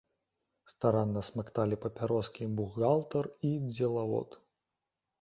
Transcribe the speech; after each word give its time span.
Старанна 0.71 1.21
смакталі 1.27 1.79
папяроскі 1.85 2.49
бухгалтар 2.63 3.33
і 3.51 3.55
дзелавод. 3.71 4.29